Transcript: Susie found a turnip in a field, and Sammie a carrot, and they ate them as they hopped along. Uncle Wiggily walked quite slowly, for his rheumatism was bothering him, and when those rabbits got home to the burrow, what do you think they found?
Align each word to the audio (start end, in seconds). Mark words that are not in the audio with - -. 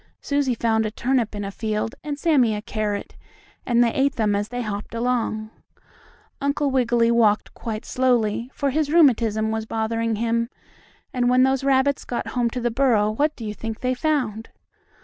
Susie 0.19 0.55
found 0.55 0.83
a 0.83 0.89
turnip 0.89 1.35
in 1.35 1.45
a 1.45 1.51
field, 1.51 1.93
and 2.03 2.17
Sammie 2.17 2.55
a 2.55 2.61
carrot, 2.63 3.15
and 3.67 3.83
they 3.83 3.93
ate 3.93 4.15
them 4.15 4.35
as 4.35 4.47
they 4.47 4.63
hopped 4.63 4.95
along. 4.95 5.51
Uncle 6.41 6.71
Wiggily 6.71 7.11
walked 7.11 7.53
quite 7.53 7.85
slowly, 7.85 8.49
for 8.51 8.71
his 8.71 8.91
rheumatism 8.91 9.51
was 9.51 9.67
bothering 9.67 10.15
him, 10.15 10.49
and 11.13 11.29
when 11.29 11.43
those 11.43 11.63
rabbits 11.63 12.03
got 12.03 12.29
home 12.29 12.49
to 12.49 12.59
the 12.59 12.71
burrow, 12.71 13.11
what 13.11 13.35
do 13.35 13.45
you 13.45 13.53
think 13.53 13.81
they 13.81 13.93
found? 13.93 14.49